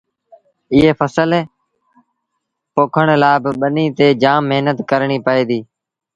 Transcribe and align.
ايئي 0.73 0.91
ڦسل 0.99 1.31
پوکڻ 2.73 3.07
لآ 3.21 3.31
با 3.43 3.49
ٻنيٚ 3.59 3.93
تي 3.97 4.05
جآم 4.21 4.41
مهنت 4.51 4.77
ڪرڻيٚ 4.89 5.23
پئي 5.25 5.41
ديٚ۔ 5.49 5.65